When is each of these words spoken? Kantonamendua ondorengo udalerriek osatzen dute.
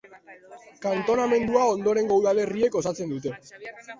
Kantonamendua 0.85 1.67
ondorengo 1.73 2.17
udalerriek 2.21 2.81
osatzen 2.83 3.13
dute. 3.17 3.37